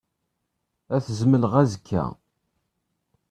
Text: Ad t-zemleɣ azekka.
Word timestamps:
Ad 0.95 1.01
t-zemleɣ 1.05 1.53
azekka. 1.61 2.03